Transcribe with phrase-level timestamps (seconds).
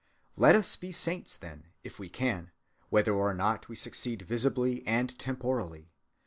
[0.35, 2.49] Let us be saints, then, if we can,
[2.89, 5.91] whether or not we succeed visibly and temporally.